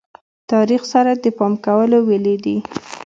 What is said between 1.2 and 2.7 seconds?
د پام کولو ویلې دي.